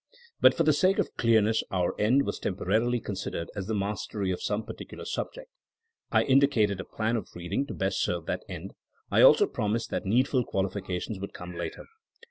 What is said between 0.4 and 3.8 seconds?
for the sake of clearness our end was temporarily considered as the